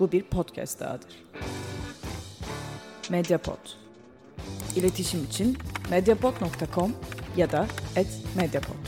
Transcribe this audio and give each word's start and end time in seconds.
Bu 0.00 0.12
bir 0.12 0.22
podcast 0.22 0.80
dahadır. 0.80 1.24
Mediapod. 3.10 3.58
İletişim 4.76 5.24
için 5.24 5.58
mediapod.com 5.90 6.92
ya 7.36 7.52
da 7.52 7.66
@mediapod. 8.36 8.86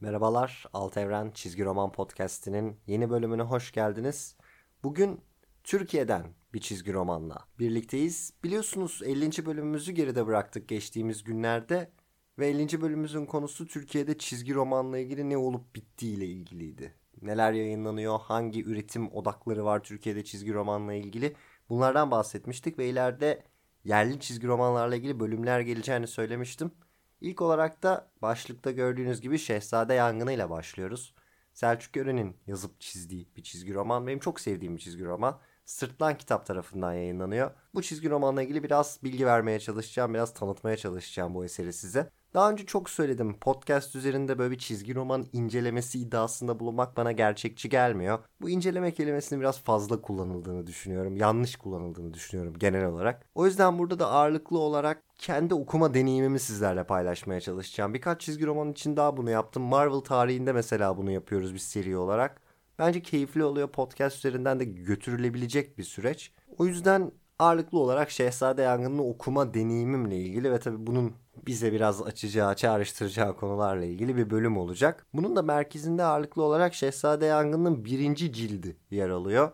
Merhabalar, 0.00 0.64
Alt 0.72 0.96
Evren 0.96 1.30
Çizgi 1.34 1.64
Roman 1.64 1.92
Podcast'inin 1.92 2.76
yeni 2.86 3.10
bölümüne 3.10 3.42
hoş 3.42 3.72
geldiniz. 3.72 4.36
Bugün 4.82 5.20
Türkiye'den 5.64 6.26
bir 6.54 6.60
çizgi 6.60 6.92
romanla 6.92 7.38
birlikteyiz. 7.58 8.32
Biliyorsunuz 8.44 9.00
50. 9.04 9.46
bölümümüzü 9.46 9.92
geride 9.92 10.26
bıraktık 10.26 10.68
geçtiğimiz 10.68 11.24
günlerde 11.24 11.90
ve 12.38 12.48
50. 12.48 12.80
bölümümüzün 12.80 13.26
konusu 13.26 13.66
Türkiye'de 13.66 14.18
çizgi 14.18 14.54
romanla 14.54 14.98
ilgili 14.98 15.30
ne 15.30 15.36
olup 15.36 15.74
bittiği 15.74 16.16
ile 16.16 16.26
ilgiliydi. 16.26 17.01
Neler 17.22 17.52
yayınlanıyor, 17.52 18.20
hangi 18.20 18.64
üretim 18.64 19.12
odakları 19.12 19.64
var 19.64 19.82
Türkiye'de 19.82 20.24
çizgi 20.24 20.54
romanla 20.54 20.94
ilgili 20.94 21.36
bunlardan 21.68 22.10
bahsetmiştik 22.10 22.78
ve 22.78 22.88
ileride 22.88 23.42
yerli 23.84 24.20
çizgi 24.20 24.46
romanlarla 24.46 24.96
ilgili 24.96 25.20
bölümler 25.20 25.60
geleceğini 25.60 26.06
söylemiştim. 26.06 26.72
İlk 27.20 27.42
olarak 27.42 27.82
da 27.82 28.10
başlıkta 28.22 28.70
gördüğünüz 28.70 29.20
gibi 29.20 29.38
Şehzade 29.38 29.94
Yangını 29.94 30.32
ile 30.32 30.50
başlıyoruz. 30.50 31.14
Selçuk 31.54 31.92
Gören'in 31.92 32.36
yazıp 32.46 32.80
çizdiği 32.80 33.28
bir 33.36 33.42
çizgi 33.42 33.74
roman. 33.74 34.06
Benim 34.06 34.18
çok 34.18 34.40
sevdiğim 34.40 34.76
bir 34.76 34.80
çizgi 34.80 35.04
roman. 35.04 35.40
Sırtlan 35.64 36.18
Kitap 36.18 36.46
tarafından 36.46 36.92
yayınlanıyor. 36.92 37.50
Bu 37.74 37.82
çizgi 37.82 38.10
romanla 38.10 38.42
ilgili 38.42 38.62
biraz 38.62 38.98
bilgi 39.04 39.26
vermeye 39.26 39.60
çalışacağım, 39.60 40.14
biraz 40.14 40.34
tanıtmaya 40.34 40.76
çalışacağım 40.76 41.34
bu 41.34 41.44
eseri 41.44 41.72
size. 41.72 42.10
Daha 42.34 42.50
önce 42.50 42.66
çok 42.66 42.90
söyledim. 42.90 43.38
Podcast 43.38 43.96
üzerinde 43.96 44.38
böyle 44.38 44.50
bir 44.50 44.58
çizgi 44.58 44.94
roman 44.94 45.26
incelemesi 45.32 45.98
iddiasında 45.98 46.60
bulunmak 46.60 46.96
bana 46.96 47.12
gerçekçi 47.12 47.68
gelmiyor. 47.68 48.18
Bu 48.40 48.50
inceleme 48.50 48.94
kelimesini 48.94 49.40
biraz 49.40 49.60
fazla 49.60 50.00
kullanıldığını 50.00 50.66
düşünüyorum. 50.66 51.16
Yanlış 51.16 51.56
kullanıldığını 51.56 52.14
düşünüyorum 52.14 52.54
genel 52.58 52.86
olarak. 52.86 53.26
O 53.34 53.46
yüzden 53.46 53.78
burada 53.78 53.98
da 53.98 54.10
ağırlıklı 54.10 54.58
olarak 54.58 55.02
kendi 55.18 55.54
okuma 55.54 55.94
deneyimimi 55.94 56.38
sizlerle 56.38 56.84
paylaşmaya 56.84 57.40
çalışacağım. 57.40 57.94
Birkaç 57.94 58.20
çizgi 58.20 58.46
roman 58.46 58.72
için 58.72 58.96
daha 58.96 59.16
bunu 59.16 59.30
yaptım. 59.30 59.62
Marvel 59.62 60.00
tarihinde 60.00 60.52
mesela 60.52 60.96
bunu 60.96 61.10
yapıyoruz 61.10 61.54
bir 61.54 61.58
seri 61.58 61.96
olarak. 61.96 62.40
Bence 62.78 63.02
keyifli 63.02 63.44
oluyor. 63.44 63.68
Podcast 63.68 64.16
üzerinden 64.16 64.60
de 64.60 64.64
götürülebilecek 64.64 65.78
bir 65.78 65.84
süreç. 65.84 66.32
O 66.58 66.66
yüzden 66.66 67.12
ağırlıklı 67.38 67.78
olarak 67.78 68.10
Şehzade 68.10 68.62
Yangın'ı 68.62 69.04
okuma 69.04 69.54
deneyimimle 69.54 70.16
ilgili 70.16 70.52
ve 70.52 70.60
tabii 70.60 70.86
bunun 70.86 71.21
bize 71.46 71.72
biraz 71.72 72.02
açacağı, 72.02 72.56
çağrıştıracağı 72.56 73.36
konularla 73.36 73.84
ilgili 73.84 74.16
bir 74.16 74.30
bölüm 74.30 74.56
olacak. 74.56 75.06
Bunun 75.14 75.36
da 75.36 75.42
merkezinde 75.42 76.04
ağırlıklı 76.04 76.42
olarak 76.42 76.74
Şehzade 76.74 77.26
Yangın'ın 77.26 77.84
birinci 77.84 78.32
cildi 78.32 78.76
yer 78.90 79.08
alıyor. 79.08 79.50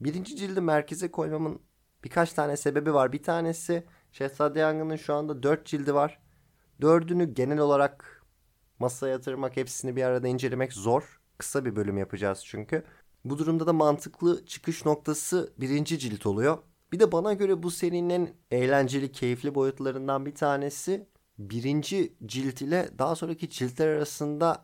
Birinci 0.00 0.36
cildi 0.36 0.60
merkeze 0.60 1.10
koymamın 1.10 1.60
birkaç 2.04 2.32
tane 2.32 2.56
sebebi 2.56 2.94
var. 2.94 3.12
Bir 3.12 3.22
tanesi 3.22 3.86
Şehzade 4.12 4.60
Yangın'ın 4.60 4.96
şu 4.96 5.14
anda 5.14 5.42
dört 5.42 5.66
cildi 5.66 5.94
var. 5.94 6.22
Dördünü 6.80 7.34
genel 7.34 7.58
olarak 7.58 8.22
masaya 8.78 9.10
yatırmak, 9.10 9.56
hepsini 9.56 9.96
bir 9.96 10.02
arada 10.02 10.28
incelemek 10.28 10.72
zor. 10.72 11.20
Kısa 11.38 11.64
bir 11.64 11.76
bölüm 11.76 11.98
yapacağız 11.98 12.42
çünkü. 12.44 12.84
Bu 13.24 13.38
durumda 13.38 13.66
da 13.66 13.72
mantıklı 13.72 14.46
çıkış 14.46 14.84
noktası 14.86 15.52
birinci 15.58 15.98
cilt 15.98 16.26
oluyor. 16.26 16.58
Bir 16.92 17.00
de 17.00 17.12
bana 17.12 17.32
göre 17.32 17.62
bu 17.62 17.70
serinin 17.70 18.36
eğlenceli, 18.50 19.12
keyifli 19.12 19.54
boyutlarından 19.54 20.26
bir 20.26 20.34
tanesi 20.34 21.06
birinci 21.38 22.16
cilt 22.26 22.60
ile 22.60 22.88
daha 22.98 23.16
sonraki 23.16 23.50
ciltler 23.50 23.88
arasında 23.88 24.62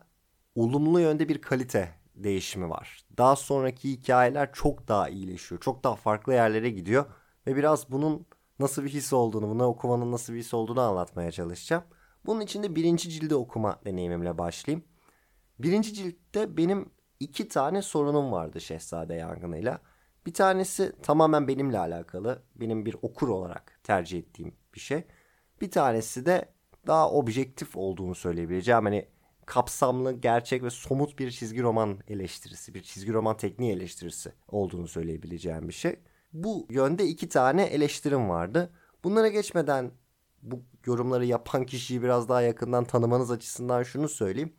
olumlu 0.55 0.99
yönde 0.99 1.29
bir 1.29 1.41
kalite 1.41 1.99
değişimi 2.15 2.69
var. 2.69 3.05
Daha 3.17 3.35
sonraki 3.35 3.91
hikayeler 3.91 4.53
çok 4.53 4.87
daha 4.87 5.09
iyileşiyor. 5.09 5.61
Çok 5.61 5.83
daha 5.83 5.95
farklı 5.95 6.33
yerlere 6.33 6.69
gidiyor. 6.69 7.05
Ve 7.47 7.55
biraz 7.55 7.91
bunun 7.91 8.25
nasıl 8.59 8.83
bir 8.83 8.89
his 8.89 9.13
olduğunu, 9.13 9.49
bunu 9.49 9.63
okumanın 9.63 10.11
nasıl 10.11 10.33
bir 10.33 10.39
his 10.39 10.53
olduğunu 10.53 10.81
anlatmaya 10.81 11.31
çalışacağım. 11.31 11.83
Bunun 12.25 12.41
için 12.41 12.63
de 12.63 12.75
birinci 12.75 13.09
cildi 13.09 13.35
okuma 13.35 13.79
deneyimimle 13.85 14.37
başlayayım. 14.37 14.85
Birinci 15.59 15.93
ciltte 15.93 16.57
benim 16.57 16.89
iki 17.19 17.47
tane 17.47 17.81
sorunum 17.81 18.31
vardı 18.31 18.61
Şehzade 18.61 19.13
Yangını'yla. 19.13 19.81
Bir 20.25 20.33
tanesi 20.33 20.93
tamamen 21.03 21.47
benimle 21.47 21.79
alakalı. 21.79 22.43
Benim 22.55 22.85
bir 22.85 22.95
okur 23.01 23.27
olarak 23.27 23.79
tercih 23.83 24.19
ettiğim 24.19 24.55
bir 24.75 24.79
şey. 24.79 25.03
Bir 25.61 25.71
tanesi 25.71 26.25
de 26.25 26.53
daha 26.89 27.11
objektif 27.11 27.77
olduğunu 27.77 28.15
söyleyebileceğim. 28.15 28.83
Hani 28.83 29.05
kapsamlı, 29.45 30.13
gerçek 30.13 30.63
ve 30.63 30.69
somut 30.69 31.19
bir 31.19 31.31
çizgi 31.31 31.63
roman 31.63 31.99
eleştirisi, 32.07 32.73
bir 32.73 32.83
çizgi 32.83 33.13
roman 33.13 33.37
tekniği 33.37 33.73
eleştirisi 33.73 34.31
olduğunu 34.47 34.87
söyleyebileceğim 34.87 35.67
bir 35.67 35.73
şey. 35.73 35.95
Bu 36.33 36.67
yönde 36.69 37.05
iki 37.05 37.29
tane 37.29 37.63
eleştirim 37.63 38.29
vardı. 38.29 38.69
Bunlara 39.03 39.27
geçmeden 39.27 39.91
bu 40.41 40.63
yorumları 40.85 41.25
yapan 41.25 41.65
kişiyi 41.65 42.01
biraz 42.01 42.29
daha 42.29 42.41
yakından 42.41 42.85
tanımanız 42.85 43.31
açısından 43.31 43.83
şunu 43.83 44.09
söyleyeyim. 44.09 44.53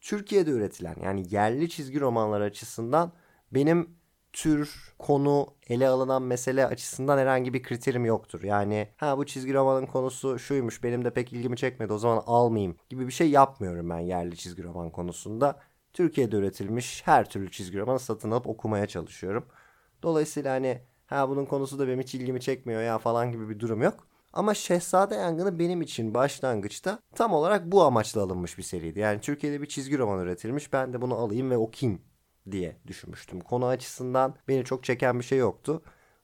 Türkiye'de 0.00 0.50
üretilen 0.50 0.96
yani 1.02 1.26
yerli 1.30 1.70
çizgi 1.70 2.00
romanlar 2.00 2.40
açısından 2.40 3.12
benim 3.52 3.90
tür, 4.32 4.94
konu, 4.98 5.46
ele 5.68 5.88
alınan 5.88 6.22
mesele 6.22 6.66
açısından 6.66 7.18
herhangi 7.18 7.54
bir 7.54 7.62
kriterim 7.62 8.04
yoktur. 8.04 8.42
Yani 8.42 8.88
ha 8.96 9.18
bu 9.18 9.26
çizgi 9.26 9.54
romanın 9.54 9.86
konusu 9.86 10.38
şuymuş 10.38 10.82
benim 10.82 11.04
de 11.04 11.10
pek 11.10 11.32
ilgimi 11.32 11.56
çekmedi 11.56 11.92
o 11.92 11.98
zaman 11.98 12.22
almayayım 12.26 12.76
gibi 12.90 13.06
bir 13.06 13.12
şey 13.12 13.30
yapmıyorum 13.30 13.90
ben 13.90 13.98
yerli 13.98 14.36
çizgi 14.36 14.64
roman 14.64 14.90
konusunda. 14.90 15.60
Türkiye'de 15.92 16.36
üretilmiş 16.36 17.02
her 17.04 17.30
türlü 17.30 17.50
çizgi 17.50 17.78
romanı 17.78 17.98
satın 17.98 18.30
alıp 18.30 18.46
okumaya 18.46 18.86
çalışıyorum. 18.86 19.46
Dolayısıyla 20.02 20.54
hani 20.54 20.82
ha 21.06 21.28
bunun 21.28 21.44
konusu 21.44 21.78
da 21.78 21.88
benim 21.88 22.00
hiç 22.00 22.14
ilgimi 22.14 22.40
çekmiyor 22.40 22.82
ya 22.82 22.98
falan 22.98 23.32
gibi 23.32 23.48
bir 23.48 23.60
durum 23.60 23.82
yok. 23.82 24.06
Ama 24.32 24.54
Şehzade 24.54 25.14
Yangını 25.14 25.58
benim 25.58 25.82
için 25.82 26.14
başlangıçta 26.14 26.98
tam 27.14 27.32
olarak 27.32 27.72
bu 27.72 27.82
amaçla 27.82 28.22
alınmış 28.22 28.58
bir 28.58 28.62
seriydi. 28.62 29.00
Yani 29.00 29.20
Türkiye'de 29.20 29.62
bir 29.62 29.66
çizgi 29.66 29.98
roman 29.98 30.20
üretilmiş 30.20 30.72
ben 30.72 30.92
de 30.92 31.00
bunu 31.00 31.14
alayım 31.14 31.50
ve 31.50 31.56
okuyayım 31.56 32.02
diye 32.50 32.76
düşünmüştüm. 32.86 33.40
Konu 33.40 33.66
açısından 33.66 34.34
beni 34.48 34.64
çok 34.64 34.84
çeken 34.84 35.18
bir 35.18 35.24
şey 35.24 35.38
yoktu. 35.38 35.82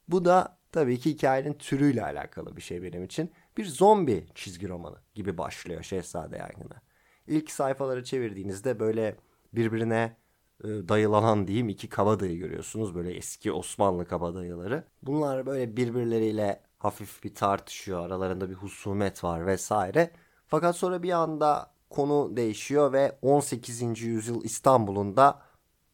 Bu 0.08 0.24
da 0.24 0.58
tabii 0.72 0.98
ki 0.98 1.10
hikayenin 1.10 1.52
türüyle 1.54 2.02
alakalı 2.02 2.56
bir 2.56 2.62
şey 2.62 2.82
benim 2.82 3.04
için. 3.04 3.32
Bir 3.56 3.66
zombi 3.66 4.26
çizgi 4.34 4.68
romanı 4.68 4.96
gibi 5.14 5.38
başlıyor 5.38 5.82
Şehzade 5.82 6.36
Yangını. 6.36 6.80
İlk 7.26 7.50
sayfaları 7.50 8.04
çevirdiğinizde 8.04 8.80
böyle 8.80 9.16
birbirine 9.52 10.16
e, 10.64 10.68
dayılanan 10.68 11.46
diyeyim 11.46 11.68
iki 11.68 11.88
kabadayı 11.88 12.38
görüyorsunuz. 12.38 12.94
Böyle 12.94 13.12
eski 13.12 13.52
Osmanlı 13.52 14.06
kabadayıları. 14.06 14.84
Bunlar 15.02 15.46
böyle 15.46 15.76
birbirleriyle 15.76 16.60
hafif 16.78 17.24
bir 17.24 17.34
tartışıyor. 17.34 18.06
Aralarında 18.06 18.50
bir 18.50 18.54
husumet 18.54 19.24
var 19.24 19.46
vesaire. 19.46 20.10
Fakat 20.46 20.76
sonra 20.76 21.02
bir 21.02 21.10
anda 21.10 21.70
konu 21.90 22.36
değişiyor 22.36 22.92
ve 22.92 23.18
18. 23.22 24.02
yüzyıl 24.02 24.44
İstanbul'unda 24.44 25.42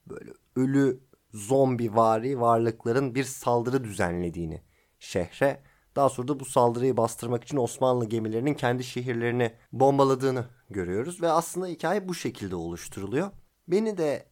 böyle 0.07 0.31
ölü 0.57 1.01
zombi 1.33 1.97
vari 1.97 2.41
varlıkların 2.41 3.15
bir 3.15 3.25
saldırı 3.25 3.85
düzenlediğini 3.85 4.63
şehre. 4.99 5.63
Daha 5.97 6.09
sonra 6.09 6.29
da 6.29 6.41
bu 6.41 6.45
saldırıyı 6.45 6.97
bastırmak 6.97 7.45
için 7.45 7.57
Osmanlı 7.57 8.05
gemilerinin 8.05 8.55
kendi 8.55 8.85
şehirlerini 8.85 9.53
bombaladığını 9.73 10.47
görüyoruz 10.71 11.23
ve 11.23 11.31
aslında 11.31 11.67
hikaye 11.67 12.09
bu 12.09 12.15
şekilde 12.15 12.57
oluşturuluyor. 12.57 13.31
Beni 13.69 13.99
de 13.99 14.27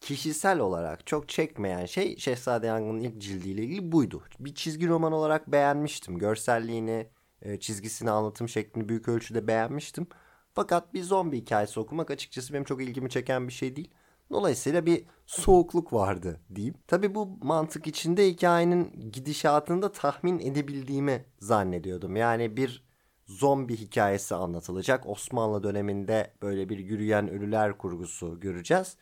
kişisel 0.00 0.58
olarak 0.58 1.06
çok 1.06 1.28
çekmeyen 1.28 1.86
şey 1.86 2.16
Şehzade 2.16 2.66
Yangın'ın 2.66 3.00
ilk 3.00 3.18
cildiyle 3.18 3.62
ilgili 3.62 3.92
buydu. 3.92 4.22
Bir 4.40 4.54
çizgi 4.54 4.88
roman 4.88 5.12
olarak 5.12 5.52
beğenmiştim. 5.52 6.18
Görselliğini, 6.18 7.10
e, 7.42 7.60
çizgisini, 7.60 8.10
anlatım 8.10 8.48
şeklini 8.48 8.88
büyük 8.88 9.08
ölçüde 9.08 9.46
beğenmiştim. 9.46 10.06
Fakat 10.54 10.94
bir 10.94 11.02
zombi 11.02 11.40
hikayesi 11.40 11.80
okumak 11.80 12.10
açıkçası 12.10 12.52
benim 12.52 12.64
çok 12.64 12.82
ilgimi 12.82 13.10
çeken 13.10 13.48
bir 13.48 13.52
şey 13.52 13.76
değil. 13.76 13.90
Dolayısıyla 14.30 14.86
bir 14.86 15.04
soğukluk 15.26 15.92
vardı 15.92 16.40
diyeyim. 16.54 16.74
Tabi 16.86 17.14
bu 17.14 17.38
mantık 17.42 17.86
içinde 17.86 18.28
hikayenin 18.28 19.10
gidişatını 19.12 19.82
da 19.82 19.92
tahmin 19.92 20.38
edebildiğimi 20.38 21.24
zannediyordum. 21.40 22.16
Yani 22.16 22.56
bir 22.56 22.86
zombi 23.26 23.76
hikayesi 23.76 24.34
anlatılacak. 24.34 25.06
Osmanlı 25.06 25.62
döneminde 25.62 26.34
böyle 26.42 26.68
bir 26.68 26.78
yürüyen 26.78 27.28
ölüler 27.28 27.78
kurgusu 27.78 28.40
göreceğiz. 28.40 28.96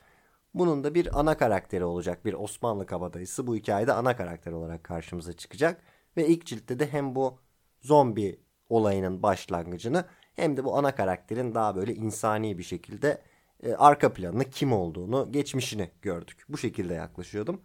Bunun 0.54 0.84
da 0.84 0.94
bir 0.94 1.20
ana 1.20 1.36
karakteri 1.36 1.84
olacak. 1.84 2.24
Bir 2.24 2.34
Osmanlı 2.34 2.86
kabadayısı 2.86 3.46
bu 3.46 3.56
hikayede 3.56 3.92
ana 3.92 4.16
karakter 4.16 4.52
olarak 4.52 4.84
karşımıza 4.84 5.32
çıkacak. 5.32 5.82
Ve 6.16 6.26
ilk 6.28 6.46
ciltte 6.46 6.78
de 6.78 6.92
hem 6.92 7.14
bu 7.14 7.38
zombi 7.80 8.40
olayının 8.68 9.22
başlangıcını 9.22 10.04
hem 10.36 10.56
de 10.56 10.64
bu 10.64 10.76
ana 10.76 10.94
karakterin 10.94 11.54
daha 11.54 11.76
böyle 11.76 11.94
insani 11.94 12.58
bir 12.58 12.62
şekilde 12.62 13.22
e, 13.62 13.74
arka 13.74 14.12
planını 14.12 14.50
kim 14.50 14.72
olduğunu, 14.72 15.32
geçmişini 15.32 15.90
gördük. 16.02 16.44
Bu 16.48 16.58
şekilde 16.58 16.94
yaklaşıyordum. 16.94 17.60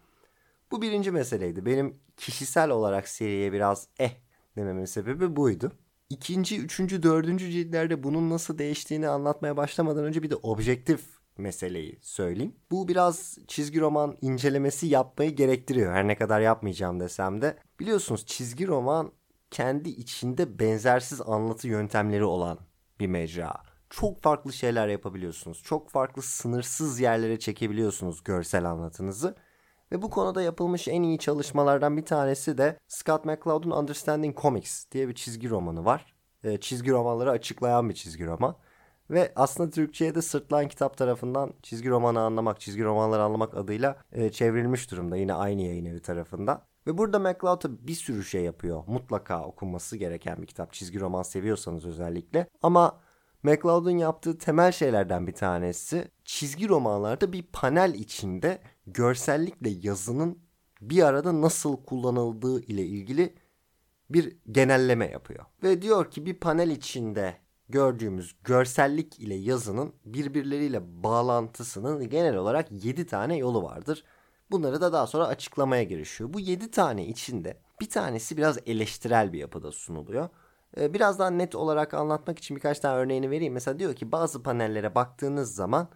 Bu 0.72 0.82
birinci 0.82 1.12
meseleydi. 1.12 1.66
Benim 1.66 2.00
kişisel 2.18 2.70
olarak 2.70 3.08
seriye 3.08 3.54
biraz 3.54 3.88
eh 4.00 4.12
dememin 4.56 4.86
sebebi 4.86 5.36
buydu. 5.36 5.72
İkinci, 6.10 6.60
üçüncü, 6.60 7.04
dördüncü 7.04 7.52
ciltlerde 7.52 8.04
bunun 8.04 8.30
nasıl 8.30 8.58
değiştiğini 8.58 9.08
anlatmaya 9.08 9.58
başlamadan 9.58 10.04
önce 10.04 10.24
bir 10.24 10.30
de 10.30 10.36
objektif 10.36 11.02
meseleyi 11.38 12.00
söyleyeyim. 12.02 12.56
Bu 12.72 12.88
biraz 12.88 13.38
çizgi 13.48 13.80
roman 13.80 14.18
incelemesi 14.22 14.88
yapmayı 14.88 15.36
gerektiriyor. 15.36 15.94
Her 15.94 16.08
ne 16.08 16.16
kadar 16.16 16.42
yapmayacağım 16.42 17.00
desem 17.00 17.42
de. 17.42 17.58
Biliyorsunuz 17.80 18.26
çizgi 18.26 18.68
roman 18.68 19.12
kendi 19.52 19.90
içinde 19.90 20.60
benzersiz 20.60 21.22
anlatı 21.22 21.68
yöntemleri 21.68 22.24
olan 22.24 22.60
bir 23.00 23.08
mecra. 23.08 23.69
Çok 23.90 24.22
farklı 24.22 24.54
şeyler 24.54 24.88
yapabiliyorsunuz. 24.88 25.64
Çok 25.64 25.90
farklı 25.90 26.22
sınırsız 26.22 27.00
yerlere 27.00 27.40
çekebiliyorsunuz 27.40 28.24
görsel 28.24 28.66
anlatınızı. 28.66 29.36
Ve 29.92 30.02
bu 30.02 30.10
konuda 30.10 30.42
yapılmış 30.42 30.88
en 30.88 31.04
iyi 31.04 31.20
çalışmalardan 31.20 31.98
bir 31.98 32.06
tanesi 32.06 32.58
de 32.58 32.80
Scott 32.88 33.26
McCloud'un 33.26 33.72
Understanding 33.72 34.38
Comics 34.38 34.86
diye 34.92 35.08
bir 35.08 35.16
çizgi 35.16 35.50
romanı 35.50 35.86
var. 35.86 36.16
E, 36.44 36.60
çizgi 36.60 36.92
romanları 36.92 37.32
açıklayan 37.32 37.90
bir 37.90 37.94
çizgi 37.94 38.26
roman. 38.26 38.56
Ve 39.10 39.32
aslında 39.36 39.70
Türkçe'ye 39.70 40.16
de 40.16 40.22
Sırtlan 40.22 40.68
Kitap 40.68 40.98
tarafından 40.98 41.54
çizgi 41.64 41.90
romanı 41.90 42.20
anlamak, 42.22 42.60
çizgi 42.60 42.84
romanları 42.84 43.24
anlamak 43.24 43.58
adıyla 43.58 43.98
e, 44.12 44.32
çevrilmiş 44.32 44.92
durumda. 44.92 45.18
Yine 45.18 45.34
aynı 45.34 45.62
yayın 45.62 45.86
evi 45.86 46.02
tarafından. 46.02 46.64
Ve 46.88 46.98
burada 46.98 47.20
McCloud 47.20 47.64
bir 47.88 47.94
sürü 47.94 48.24
şey 48.24 48.44
yapıyor. 48.44 48.84
Mutlaka 48.88 49.46
okunması 49.46 49.98
gereken 49.98 50.42
bir 50.42 50.48
kitap. 50.48 50.74
Çizgi 50.74 51.00
roman 51.00 51.24
seviyorsanız 51.24 51.86
özellikle. 51.86 52.48
Ama 52.62 53.00
McCloud'un 53.44 53.98
yaptığı 53.98 54.38
temel 54.38 54.72
şeylerden 54.72 55.28
bir 55.28 55.34
tanesi 55.34 56.12
çizgi 56.26 56.70
romanlarda 56.70 57.34
bir 57.34 57.44
panel 57.44 57.94
içinde 57.94 58.62
görsellikle 58.88 59.70
yazının 59.70 60.40
bir 60.82 61.04
arada 61.04 61.42
nasıl 61.42 61.84
kullanıldığı 61.84 62.62
ile 62.62 62.86
ilgili 62.86 63.36
bir 64.10 64.38
genelleme 64.52 65.08
yapıyor. 65.08 65.46
Ve 65.64 65.82
diyor 65.82 66.12
ki 66.12 66.26
bir 66.26 66.34
panel 66.34 66.70
içinde 66.70 67.36
gördüğümüz 67.70 68.36
görsellik 68.44 69.20
ile 69.20 69.36
yazının 69.36 69.94
birbirleriyle 70.06 71.04
bağlantısının 71.04 72.10
genel 72.10 72.36
olarak 72.36 72.68
7 72.72 73.06
tane 73.06 73.38
yolu 73.38 73.64
vardır. 73.64 74.04
Bunları 74.52 74.82
da 74.82 74.94
daha 74.94 75.08
sonra 75.08 75.28
açıklamaya 75.28 75.84
girişiyor. 75.84 76.34
Bu 76.34 76.40
7 76.40 76.72
tane 76.72 77.08
içinde 77.08 77.62
bir 77.82 77.90
tanesi 77.90 78.38
biraz 78.38 78.58
eleştirel 78.66 79.34
bir 79.34 79.40
yapıda 79.40 79.72
sunuluyor. 79.72 80.30
Ee, 80.78 80.94
biraz 80.94 81.20
daha 81.20 81.30
net 81.30 81.56
olarak 81.56 81.94
anlatmak 81.94 82.40
için 82.40 82.56
birkaç 82.56 82.80
tane 82.80 82.98
örneğini 82.98 83.32
vereyim. 83.32 83.54
Mesela 83.54 83.80
diyor 83.80 83.96
ki 83.96 84.12
bazı 84.12 84.44
panellere 84.44 84.96
baktığınız 84.96 85.56
zaman 85.56 85.90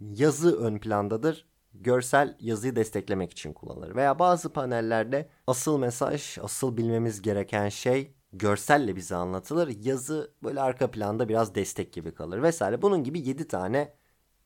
yazı 0.00 0.58
ön 0.58 0.78
plandadır. 0.78 1.46
Görsel 1.74 2.36
yazıyı 2.40 2.76
desteklemek 2.76 3.32
için 3.32 3.52
kullanılır. 3.52 3.96
Veya 3.96 4.18
bazı 4.18 4.52
panellerde 4.52 5.28
asıl 5.46 5.78
mesaj, 5.78 6.38
asıl 6.42 6.76
bilmemiz 6.76 7.22
gereken 7.22 7.68
şey 7.68 8.14
görselle 8.32 8.96
bize 8.96 9.16
anlatılır. 9.16 9.76
Yazı 9.84 10.34
böyle 10.42 10.60
arka 10.60 10.90
planda 10.90 11.28
biraz 11.28 11.54
destek 11.54 11.92
gibi 11.92 12.14
kalır 12.14 12.42
vesaire. 12.42 12.82
Bunun 12.82 13.04
gibi 13.04 13.20
7 13.20 13.48
tane 13.48 13.94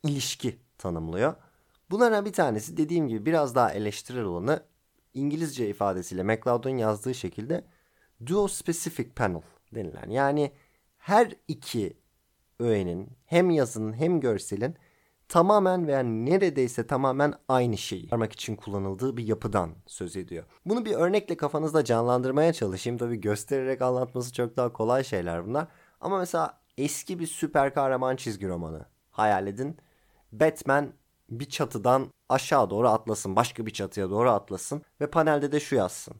ilişki 0.03 0.61
tanımlıyor. 0.79 1.35
Bunlardan 1.91 2.25
bir 2.25 2.33
tanesi 2.33 2.77
dediğim 2.77 3.09
gibi 3.09 3.27
biraz 3.27 3.55
daha 3.55 3.73
eleştirel 3.73 4.25
olanı 4.25 4.63
İngilizce 5.15 5.69
ifadesiyle 5.69 6.23
McLeod'un 6.23 6.79
yazdığı 6.79 7.15
şekilde 7.15 7.65
duo 8.27 8.49
specific 8.49 9.11
panel 9.11 9.43
denilen. 9.75 10.11
Yani 10.11 10.53
her 10.99 11.33
iki 11.49 11.97
öğenin 12.61 13.09
hem 13.27 13.51
yazının 13.51 13.93
hem 13.93 14.21
görselin 14.21 14.77
tamamen 15.29 15.87
veya 15.87 16.03
neredeyse 16.03 16.87
tamamen 16.87 17.35
aynı 17.49 17.77
şeyi 17.79 18.09
vermek 18.13 18.33
için 18.33 18.57
kullanıldığı 18.57 19.17
bir 19.17 19.27
yapıdan 19.27 19.71
söz 19.87 20.17
ediyor. 20.17 20.45
Bunu 20.67 20.85
bir 20.85 20.95
örnekle 20.95 21.37
kafanızda 21.37 21.85
canlandırmaya 21.85 22.53
çalışayım. 22.53 22.99
Tabii 22.99 23.21
göstererek 23.21 23.83
anlatması 23.83 24.33
çok 24.33 24.57
daha 24.57 24.73
kolay 24.73 25.05
şeyler 25.05 25.47
bunlar. 25.47 25.69
Ama 26.01 26.19
mesela 26.19 26.61
eski 26.79 27.19
bir 27.19 27.27
süper 27.27 27.75
kahraman 27.75 28.17
çizgi 28.17 28.49
romanı 28.49 28.87
hayal 29.11 29.47
edin. 29.47 29.77
Batman 30.33 30.93
bir 31.31 31.49
çatıdan 31.49 32.13
aşağı 32.29 32.71
doğru 32.71 32.89
atlasın, 32.89 33.37
başka 33.37 33.67
bir 33.67 33.71
çatıya 33.71 34.11
doğru 34.11 34.31
atlasın 34.31 34.83
ve 35.01 35.11
panelde 35.11 35.53
de 35.53 35.61
şu 35.61 35.77
yazsın. 35.77 36.15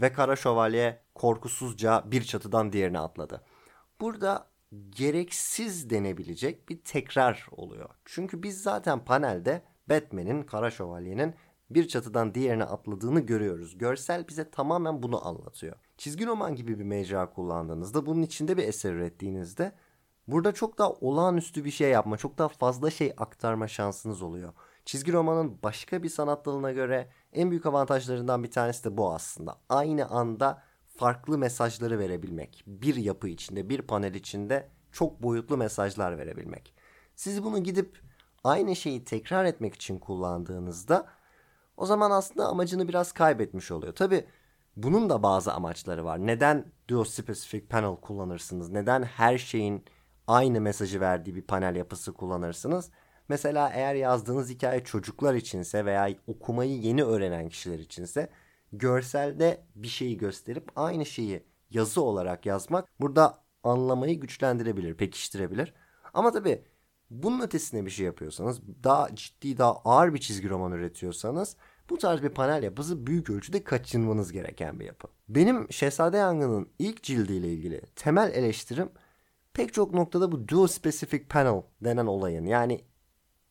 Ve 0.00 0.12
Kara 0.12 0.36
Şövalye 0.36 1.02
korkusuzca 1.14 2.02
bir 2.06 2.22
çatıdan 2.22 2.72
diğerine 2.72 2.98
atladı. 2.98 3.44
Burada 4.00 4.50
gereksiz 4.90 5.90
denebilecek 5.90 6.68
bir 6.68 6.84
tekrar 6.84 7.46
oluyor. 7.50 7.90
Çünkü 8.04 8.42
biz 8.42 8.62
zaten 8.62 9.04
panelde 9.04 9.62
Batman'in, 9.88 10.42
Kara 10.42 10.70
Şövalye'nin 10.70 11.34
bir 11.70 11.88
çatıdan 11.88 12.34
diğerine 12.34 12.64
atladığını 12.64 13.20
görüyoruz. 13.20 13.78
Görsel 13.78 14.28
bize 14.28 14.50
tamamen 14.50 15.02
bunu 15.02 15.26
anlatıyor. 15.26 15.76
Çizgi 15.96 16.26
roman 16.26 16.56
gibi 16.56 16.78
bir 16.78 16.84
mecra 16.84 17.30
kullandığınızda, 17.30 18.06
bunun 18.06 18.22
içinde 18.22 18.56
bir 18.56 18.68
eser 18.68 18.92
ürettiğinizde 18.92 19.72
burada 20.28 20.52
çok 20.52 20.78
daha 20.78 20.90
olağanüstü 20.90 21.64
bir 21.64 21.70
şey 21.70 21.90
yapma, 21.90 22.16
çok 22.16 22.38
daha 22.38 22.48
fazla 22.48 22.90
şey 22.90 23.12
aktarma 23.16 23.68
şansınız 23.68 24.22
oluyor. 24.22 24.52
Çizgi 24.84 25.12
romanın 25.12 25.58
başka 25.62 26.02
bir 26.02 26.08
sanat 26.08 26.46
dalına 26.46 26.72
göre 26.72 27.08
en 27.32 27.50
büyük 27.50 27.66
avantajlarından 27.66 28.42
bir 28.42 28.50
tanesi 28.50 28.84
de 28.84 28.96
bu 28.96 29.14
aslında. 29.14 29.56
Aynı 29.68 30.08
anda 30.08 30.62
farklı 30.96 31.38
mesajları 31.38 31.98
verebilmek. 31.98 32.64
Bir 32.66 32.96
yapı 32.96 33.28
içinde, 33.28 33.68
bir 33.68 33.82
panel 33.82 34.14
içinde 34.14 34.68
çok 34.92 35.22
boyutlu 35.22 35.56
mesajlar 35.56 36.18
verebilmek. 36.18 36.74
Siz 37.14 37.44
bunu 37.44 37.62
gidip 37.62 38.00
aynı 38.44 38.76
şeyi 38.76 39.04
tekrar 39.04 39.44
etmek 39.44 39.74
için 39.74 39.98
kullandığınızda 39.98 41.06
o 41.76 41.86
zaman 41.86 42.10
aslında 42.10 42.46
amacını 42.46 42.88
biraz 42.88 43.12
kaybetmiş 43.12 43.70
oluyor. 43.70 43.94
Tabi 43.94 44.24
bunun 44.76 45.10
da 45.10 45.22
bazı 45.22 45.52
amaçları 45.52 46.04
var. 46.04 46.26
Neden 46.26 46.72
duo 46.88 47.04
specific 47.04 47.66
panel 47.66 47.96
kullanırsınız? 47.96 48.70
Neden 48.70 49.02
her 49.02 49.38
şeyin 49.38 49.84
aynı 50.26 50.60
mesajı 50.60 51.00
verdiği 51.00 51.34
bir 51.34 51.42
panel 51.42 51.76
yapısı 51.76 52.12
kullanırsınız? 52.12 52.90
Mesela 53.28 53.70
eğer 53.74 53.94
yazdığınız 53.94 54.50
hikaye 54.50 54.84
çocuklar 54.84 55.34
içinse 55.34 55.84
veya 55.84 56.10
okumayı 56.26 56.78
yeni 56.78 57.04
öğrenen 57.04 57.48
kişiler 57.48 57.78
içinse 57.78 58.30
görselde 58.72 59.64
bir 59.74 59.88
şeyi 59.88 60.16
gösterip 60.18 60.68
aynı 60.76 61.06
şeyi 61.06 61.42
yazı 61.70 62.02
olarak 62.02 62.46
yazmak 62.46 63.00
burada 63.00 63.44
anlamayı 63.62 64.20
güçlendirebilir, 64.20 64.94
pekiştirebilir. 64.94 65.74
Ama 66.14 66.32
tabii 66.32 66.64
bunun 67.10 67.40
ötesine 67.40 67.86
bir 67.86 67.90
şey 67.90 68.06
yapıyorsanız, 68.06 68.60
daha 68.84 69.14
ciddi, 69.14 69.58
daha 69.58 69.72
ağır 69.72 70.14
bir 70.14 70.18
çizgi 70.18 70.50
roman 70.50 70.72
üretiyorsanız 70.72 71.56
bu 71.90 71.98
tarz 71.98 72.22
bir 72.22 72.28
panel 72.28 72.62
yapısı 72.62 73.06
büyük 73.06 73.30
ölçüde 73.30 73.64
kaçınmanız 73.64 74.32
gereken 74.32 74.80
bir 74.80 74.84
yapı. 74.84 75.08
Benim 75.28 75.72
Şehzade 75.72 76.16
Yangın'ın 76.16 76.68
ilk 76.78 77.02
cildiyle 77.02 77.48
ilgili 77.48 77.80
temel 77.96 78.32
eleştirim 78.34 78.90
pek 79.54 79.74
çok 79.74 79.94
noktada 79.94 80.32
bu 80.32 80.48
duo 80.48 80.66
specific 80.66 81.24
panel 81.28 81.62
denen 81.84 82.06
olayın 82.06 82.46
yani 82.46 82.84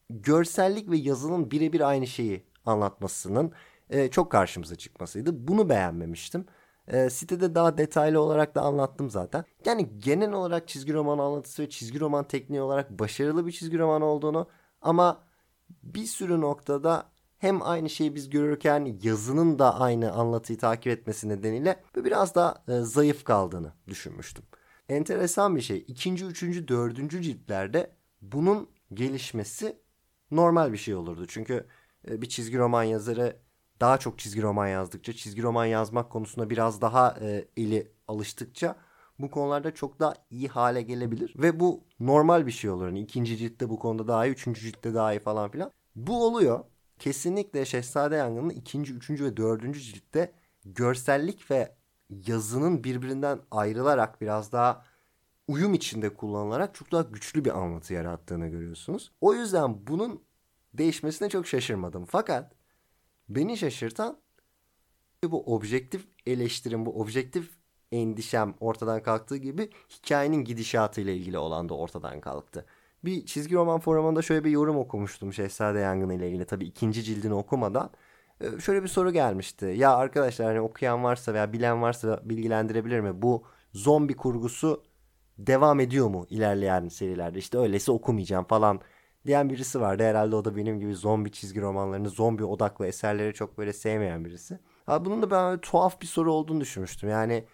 görsellik 0.09 0.89
ve 0.89 0.97
yazının 0.97 1.51
birebir 1.51 1.89
aynı 1.89 2.07
şeyi 2.07 2.45
anlatmasının 2.65 3.51
e, 3.89 4.07
çok 4.07 4.31
karşımıza 4.31 4.75
çıkmasıydı. 4.75 5.47
Bunu 5.47 5.69
beğenmemiştim. 5.69 6.45
E, 6.87 7.09
sitede 7.09 7.55
daha 7.55 7.77
detaylı 7.77 8.21
olarak 8.21 8.55
da 8.55 8.61
anlattım 8.61 9.09
zaten. 9.09 9.45
Yani 9.65 9.99
genel 9.99 10.31
olarak 10.31 10.67
çizgi 10.67 10.93
roman 10.93 11.17
anlatısı 11.17 11.63
ve 11.63 11.69
çizgi 11.69 11.99
roman 11.99 12.27
tekniği 12.27 12.61
olarak 12.61 12.99
başarılı 12.99 13.47
bir 13.47 13.51
çizgi 13.51 13.79
roman 13.79 14.01
olduğunu 14.01 14.47
ama 14.81 15.23
bir 15.83 16.05
sürü 16.05 16.41
noktada 16.41 17.11
hem 17.37 17.61
aynı 17.61 17.89
şeyi 17.89 18.15
biz 18.15 18.29
görürken 18.29 18.97
yazının 19.03 19.59
da 19.59 19.79
aynı 19.79 20.11
anlatıyı 20.11 20.59
takip 20.59 20.87
etmesi 20.87 21.29
nedeniyle 21.29 21.83
biraz 21.95 22.35
daha 22.35 22.63
e, 22.67 22.73
zayıf 22.79 23.23
kaldığını 23.23 23.73
düşünmüştüm. 23.87 24.45
Enteresan 24.89 25.55
bir 25.55 25.61
şey. 25.61 25.85
ikinci, 25.87 26.25
üçüncü, 26.25 26.67
dördüncü 26.67 27.21
ciltlerde 27.21 27.91
bunun 28.21 28.69
gelişmesi 28.93 29.77
normal 30.31 30.73
bir 30.73 30.77
şey 30.77 30.95
olurdu. 30.95 31.25
Çünkü 31.27 31.67
e, 32.07 32.21
bir 32.21 32.29
çizgi 32.29 32.57
roman 32.57 32.83
yazarı 32.83 33.37
daha 33.81 33.97
çok 33.97 34.19
çizgi 34.19 34.41
roman 34.41 34.67
yazdıkça, 34.67 35.13
çizgi 35.13 35.43
roman 35.43 35.65
yazmak 35.65 36.09
konusunda 36.09 36.49
biraz 36.49 36.81
daha 36.81 37.17
e, 37.21 37.45
eli 37.57 37.91
alıştıkça 38.07 38.75
bu 39.19 39.31
konularda 39.31 39.73
çok 39.73 39.99
daha 39.99 40.13
iyi 40.29 40.47
hale 40.47 40.81
gelebilir. 40.81 41.33
Ve 41.37 41.59
bu 41.59 41.83
normal 41.99 42.47
bir 42.47 42.51
şey 42.51 42.69
olur. 42.69 42.85
Yani 42.85 43.01
ikinci 43.01 43.37
ciltte 43.37 43.69
bu 43.69 43.79
konuda 43.79 44.07
daha 44.07 44.25
iyi, 44.25 44.31
üçüncü 44.31 44.61
ciltte 44.61 44.93
daha 44.93 45.13
iyi 45.13 45.19
falan 45.19 45.51
filan. 45.51 45.71
Bu 45.95 46.25
oluyor. 46.25 46.63
Kesinlikle 46.99 47.65
Şehzade 47.65 48.15
Yangın'ın 48.15 48.49
ikinci, 48.49 48.93
üçüncü 48.93 49.25
ve 49.25 49.37
dördüncü 49.37 49.79
ciltte 49.79 50.33
görsellik 50.65 51.51
ve 51.51 51.75
yazının 52.09 52.83
birbirinden 52.83 53.39
ayrılarak 53.51 54.21
biraz 54.21 54.51
daha 54.51 54.85
uyum 55.47 55.73
içinde 55.73 56.13
kullanılarak 56.13 56.75
çok 56.75 56.91
daha 56.91 57.01
güçlü 57.01 57.45
bir 57.45 57.57
anlatı 57.57 57.93
yarattığını 57.93 58.47
görüyorsunuz. 58.47 59.11
O 59.21 59.33
yüzden 59.33 59.87
bunun 59.87 60.23
değişmesine 60.73 61.29
çok 61.29 61.47
şaşırmadım. 61.47 62.05
Fakat 62.05 62.57
Beni 63.29 63.57
şaşırtan 63.57 64.17
bu 65.23 65.55
objektif 65.55 66.07
eleştirim, 66.25 66.85
bu 66.85 67.01
objektif 67.01 67.49
endişem 67.91 68.55
ortadan 68.59 69.03
kalktığı 69.03 69.37
gibi 69.37 69.69
hikayenin 69.89 70.43
gidişatıyla 70.43 71.13
ilgili 71.13 71.37
olan 71.37 71.69
da 71.69 71.73
ortadan 71.73 72.21
kalktı. 72.21 72.65
Bir 73.05 73.25
çizgi 73.25 73.55
roman 73.55 73.79
forumunda 73.79 74.21
şöyle 74.21 74.43
bir 74.43 74.49
yorum 74.51 74.77
okumuştum 74.77 75.33
Şehzade 75.33 75.79
Yangını 75.79 76.13
ile 76.13 76.29
ilgili. 76.29 76.45
Tabii 76.45 76.65
ikinci 76.65 77.03
cildini 77.03 77.33
okumadan. 77.33 77.91
Ee, 78.41 78.59
şöyle 78.59 78.83
bir 78.83 78.87
soru 78.87 79.11
gelmişti. 79.11 79.65
Ya 79.65 79.95
arkadaşlar 79.95 80.47
hani 80.47 80.61
okuyan 80.61 81.03
varsa 81.03 81.33
veya 81.33 81.53
bilen 81.53 81.81
varsa 81.81 82.21
bilgilendirebilir 82.23 82.99
mi? 82.99 83.21
Bu 83.21 83.43
zombi 83.73 84.15
kurgusu 84.15 84.83
devam 85.37 85.79
ediyor 85.79 86.07
mu 86.07 86.25
ilerleyen 86.29 86.87
serilerde? 86.87 87.39
İşte 87.39 87.57
öyleyse 87.57 87.91
okumayacağım 87.91 88.45
falan 88.45 88.81
diyen 89.25 89.49
birisi 89.49 89.81
vardı. 89.81 90.03
Herhalde 90.03 90.35
o 90.35 90.45
da 90.45 90.55
benim 90.55 90.79
gibi 90.79 90.95
zombi 90.95 91.31
çizgi 91.31 91.61
romanlarını, 91.61 92.09
zombi 92.09 92.43
odaklı 92.45 92.87
eserleri 92.87 93.33
çok 93.33 93.57
böyle 93.57 93.73
sevmeyen 93.73 94.25
birisi. 94.25 94.59
Ha, 94.85 95.05
bunun 95.05 95.21
da 95.21 95.31
ben 95.31 95.61
tuhaf 95.61 96.01
bir 96.01 96.07
soru 96.07 96.33
olduğunu 96.33 96.61
düşünmüştüm. 96.61 97.09
Yani 97.09 97.45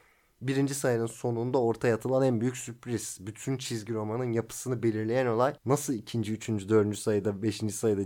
birinci 0.42 0.76
sayının 0.76 1.06
sonunda 1.06 1.62
ortaya 1.62 1.96
atılan 1.96 2.24
en 2.24 2.42
büyük 2.42 2.58
sürpriz. 2.58 3.18
Bütün 3.22 3.58
çizgi 3.58 3.94
romanın 3.94 4.32
yapısını 4.32 4.84
belirleyen 4.84 5.26
olay 5.26 5.54
nasıl 5.66 5.94
ikinci, 5.94 6.34
üçüncü, 6.34 6.70
dördüncü 6.70 6.98
sayıda, 6.98 7.44
beşinci 7.44 7.74
sayıda 7.74 8.02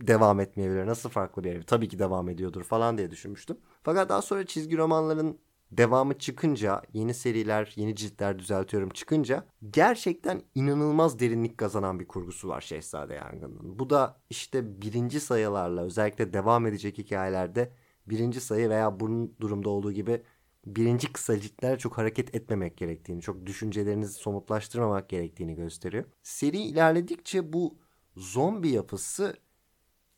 devam 0.00 0.40
etmeyebilir? 0.40 0.86
Nasıl 0.86 1.08
farklı 1.08 1.44
bir 1.44 1.52
yer? 1.52 1.62
Tabii 1.62 1.88
ki 1.88 1.98
devam 1.98 2.28
ediyordur 2.28 2.62
falan 2.64 2.98
diye 2.98 3.10
düşünmüştüm. 3.10 3.56
Fakat 3.82 4.08
daha 4.08 4.22
sonra 4.22 4.46
çizgi 4.46 4.76
romanların 4.76 5.38
devamı 5.72 6.18
çıkınca, 6.18 6.82
yeni 6.92 7.14
seriler, 7.14 7.72
yeni 7.76 7.96
ciltler 7.96 8.38
düzeltiyorum 8.38 8.88
çıkınca 8.88 9.46
gerçekten 9.70 10.42
inanılmaz 10.54 11.18
derinlik 11.18 11.58
kazanan 11.58 12.00
bir 12.00 12.08
kurgusu 12.08 12.48
var 12.48 12.60
Şehzade 12.60 13.14
Yangın'ın. 13.14 13.78
Bu 13.78 13.90
da 13.90 14.20
işte 14.30 14.82
birinci 14.82 15.20
sayılarla 15.20 15.82
özellikle 15.82 16.32
devam 16.32 16.66
edecek 16.66 16.98
hikayelerde 16.98 17.72
birinci 18.06 18.40
sayı 18.40 18.70
veya 18.70 19.00
bunun 19.00 19.34
durumda 19.40 19.70
olduğu 19.70 19.92
gibi 19.92 20.22
birinci 20.66 21.12
kısa 21.12 21.40
ciltler 21.40 21.78
çok 21.78 21.98
hareket 21.98 22.34
etmemek 22.34 22.76
gerektiğini, 22.76 23.22
çok 23.22 23.46
düşüncelerinizi 23.46 24.12
somutlaştırmamak 24.12 25.08
gerektiğini 25.08 25.54
gösteriyor. 25.54 26.04
Seri 26.22 26.58
ilerledikçe 26.58 27.52
bu 27.52 27.78
zombi 28.16 28.68
yapısı 28.68 29.36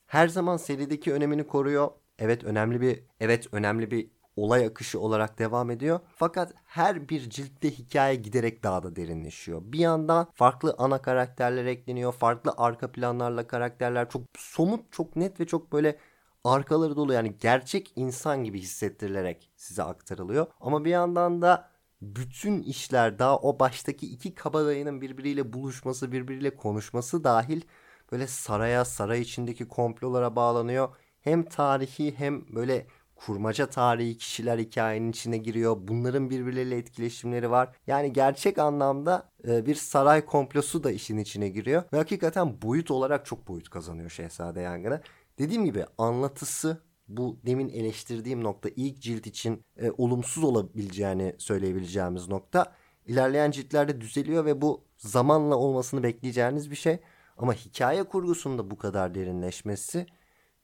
her 0.06 0.28
zaman 0.28 0.56
serideki 0.56 1.12
önemini 1.12 1.46
koruyor. 1.46 1.90
Evet 2.18 2.44
önemli 2.44 2.80
bir 2.80 3.02
evet 3.20 3.48
önemli 3.52 3.90
bir 3.90 4.10
olay 4.36 4.66
akışı 4.66 5.00
olarak 5.00 5.38
devam 5.38 5.70
ediyor. 5.70 6.00
Fakat 6.16 6.54
her 6.64 7.08
bir 7.08 7.30
ciltte 7.30 7.70
hikaye 7.70 8.14
giderek 8.14 8.62
daha 8.62 8.82
da 8.82 8.96
derinleşiyor. 8.96 9.62
Bir 9.64 9.78
yandan 9.78 10.28
farklı 10.34 10.74
ana 10.78 11.02
karakterler 11.02 11.66
ekleniyor. 11.66 12.12
Farklı 12.12 12.54
arka 12.56 12.92
planlarla 12.92 13.46
karakterler 13.46 14.08
çok 14.10 14.22
somut, 14.38 14.92
çok 14.92 15.16
net 15.16 15.40
ve 15.40 15.46
çok 15.46 15.72
böyle 15.72 15.98
arkaları 16.44 16.96
dolu 16.96 17.12
yani 17.12 17.34
gerçek 17.40 17.92
insan 17.96 18.44
gibi 18.44 18.60
hissettirilerek 18.60 19.50
size 19.56 19.82
aktarılıyor. 19.82 20.46
Ama 20.60 20.84
bir 20.84 20.90
yandan 20.90 21.42
da 21.42 21.68
bütün 22.02 22.62
işler 22.62 23.18
daha 23.18 23.38
o 23.38 23.58
baştaki 23.58 24.06
iki 24.06 24.34
kabadayının 24.34 25.00
birbiriyle 25.00 25.52
buluşması, 25.52 26.12
birbiriyle 26.12 26.56
konuşması 26.56 27.24
dahil 27.24 27.62
böyle 28.12 28.26
saraya, 28.26 28.84
saray 28.84 29.20
içindeki 29.20 29.68
komplolara 29.68 30.36
bağlanıyor. 30.36 30.96
Hem 31.20 31.42
tarihi 31.44 32.14
hem 32.18 32.54
böyle 32.54 32.86
kurmaca 33.26 33.66
tarihi 33.66 34.18
kişiler 34.18 34.58
hikayenin 34.58 35.10
içine 35.10 35.38
giriyor. 35.38 35.76
Bunların 35.80 36.30
birbirleriyle 36.30 36.76
etkileşimleri 36.76 37.50
var. 37.50 37.72
Yani 37.86 38.12
gerçek 38.12 38.58
anlamda 38.58 39.30
e, 39.48 39.66
bir 39.66 39.74
saray 39.74 40.24
komplosu 40.24 40.84
da 40.84 40.90
işin 40.90 41.18
içine 41.18 41.48
giriyor. 41.48 41.82
Ve 41.92 41.96
hakikaten 41.96 42.62
boyut 42.62 42.90
olarak 42.90 43.26
çok 43.26 43.48
boyut 43.48 43.70
kazanıyor 43.70 44.10
Şehzade 44.10 44.60
Yangın'a. 44.60 45.00
Dediğim 45.38 45.64
gibi 45.64 45.84
anlatısı 45.98 46.82
bu 47.08 47.38
demin 47.46 47.68
eleştirdiğim 47.68 48.44
nokta 48.44 48.68
ilk 48.76 49.00
cilt 49.00 49.26
için 49.26 49.64
e, 49.76 49.90
olumsuz 49.90 50.44
olabileceğini 50.44 51.34
söyleyebileceğimiz 51.38 52.28
nokta. 52.28 52.72
İlerleyen 53.06 53.50
ciltlerde 53.50 54.00
düzeliyor 54.00 54.44
ve 54.44 54.60
bu 54.60 54.84
zamanla 54.96 55.56
olmasını 55.56 56.02
bekleyeceğiniz 56.02 56.70
bir 56.70 56.76
şey. 56.76 56.98
Ama 57.38 57.54
hikaye 57.54 58.02
kurgusunda 58.02 58.70
bu 58.70 58.78
kadar 58.78 59.14
derinleşmesi 59.14 60.06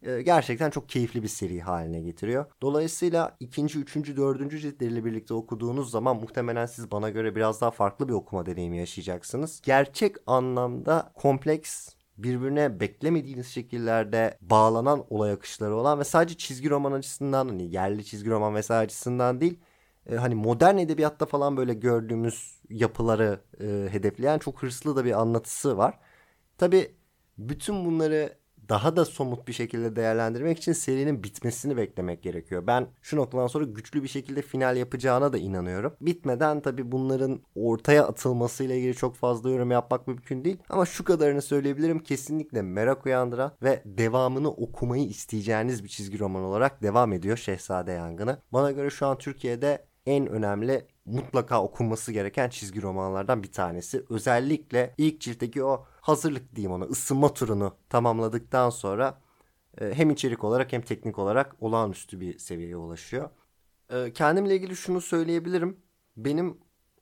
gerçekten 0.02 0.70
çok 0.70 0.88
keyifli 0.88 1.22
bir 1.22 1.28
seri 1.28 1.60
haline 1.60 2.00
getiriyor. 2.00 2.46
Dolayısıyla 2.62 3.36
ikinci, 3.40 3.78
üçüncü, 3.78 4.16
dördüncü 4.16 4.58
ciltleriyle 4.58 5.04
birlikte 5.04 5.34
okuduğunuz 5.34 5.90
zaman 5.90 6.16
muhtemelen 6.16 6.66
siz 6.66 6.90
bana 6.90 7.10
göre 7.10 7.36
biraz 7.36 7.60
daha 7.60 7.70
farklı 7.70 8.08
bir 8.08 8.12
okuma 8.12 8.46
deneyimi 8.46 8.78
yaşayacaksınız. 8.78 9.60
Gerçek 9.64 10.16
anlamda 10.26 11.12
kompleks 11.14 11.88
birbirine 12.18 12.80
beklemediğiniz 12.80 13.46
şekillerde 13.46 14.38
bağlanan 14.40 15.04
olay 15.10 15.32
akışları 15.32 15.76
olan 15.76 15.98
ve 15.98 16.04
sadece 16.04 16.36
çizgi 16.36 16.70
roman 16.70 16.92
açısından 16.92 17.48
hani 17.48 17.74
yerli 17.74 18.04
çizgi 18.04 18.30
roman 18.30 18.54
vesaire 18.54 18.84
açısından 18.84 19.40
değil 19.40 19.60
e, 20.06 20.16
hani 20.16 20.34
modern 20.34 20.78
edebiyatta 20.78 21.26
falan 21.26 21.56
böyle 21.56 21.74
gördüğümüz 21.74 22.60
yapıları 22.70 23.40
e, 23.60 23.88
hedefleyen 23.92 24.38
çok 24.38 24.62
hırslı 24.62 24.96
da 24.96 25.04
bir 25.04 25.20
anlatısı 25.20 25.78
var. 25.78 25.98
Tabi 26.58 26.96
bütün 27.38 27.84
bunları 27.84 28.38
daha 28.68 28.96
da 28.96 29.04
somut 29.04 29.48
bir 29.48 29.52
şekilde 29.52 29.96
değerlendirmek 29.96 30.58
için 30.58 30.72
serinin 30.72 31.22
bitmesini 31.22 31.76
beklemek 31.76 32.22
gerekiyor. 32.22 32.66
Ben 32.66 32.86
şu 33.02 33.16
noktadan 33.16 33.46
sonra 33.46 33.64
güçlü 33.64 34.02
bir 34.02 34.08
şekilde 34.08 34.42
final 34.42 34.76
yapacağına 34.76 35.32
da 35.32 35.38
inanıyorum. 35.38 35.94
Bitmeden 36.00 36.60
tabi 36.60 36.92
bunların 36.92 37.40
ortaya 37.54 38.06
atılmasıyla 38.06 38.74
ilgili 38.74 38.94
çok 38.94 39.16
fazla 39.16 39.50
yorum 39.50 39.70
yapmak 39.70 40.06
mümkün 40.06 40.44
değil. 40.44 40.58
Ama 40.68 40.86
şu 40.86 41.04
kadarını 41.04 41.42
söyleyebilirim. 41.42 41.98
Kesinlikle 41.98 42.62
merak 42.62 43.06
uyandıran 43.06 43.52
ve 43.62 43.82
devamını 43.84 44.50
okumayı 44.50 45.04
isteyeceğiniz 45.04 45.84
bir 45.84 45.88
çizgi 45.88 46.18
roman 46.18 46.42
olarak 46.42 46.82
devam 46.82 47.12
ediyor 47.12 47.36
Şehzade 47.36 47.92
Yangını. 47.92 48.38
Bana 48.52 48.72
göre 48.72 48.90
şu 48.90 49.06
an 49.06 49.18
Türkiye'de 49.18 49.87
en 50.08 50.26
önemli 50.26 50.86
mutlaka 51.04 51.62
okunması 51.62 52.12
gereken 52.12 52.48
çizgi 52.48 52.82
romanlardan 52.82 53.42
bir 53.42 53.52
tanesi. 53.52 54.04
Özellikle 54.10 54.94
ilk 54.98 55.20
ciltteki 55.20 55.64
o 55.64 55.86
hazırlık 56.00 56.56
diyeyim 56.56 56.72
ona 56.72 56.84
ısınma 56.84 57.34
turunu 57.34 57.74
tamamladıktan 57.88 58.70
sonra 58.70 59.20
e, 59.80 59.94
hem 59.94 60.10
içerik 60.10 60.44
olarak 60.44 60.72
hem 60.72 60.82
teknik 60.82 61.18
olarak 61.18 61.56
olağanüstü 61.60 62.20
bir 62.20 62.38
seviyeye 62.38 62.76
ulaşıyor. 62.76 63.30
E, 63.90 64.12
kendimle 64.12 64.56
ilgili 64.56 64.76
şunu 64.76 65.00
söyleyebilirim. 65.00 65.76
Benim 66.16 66.58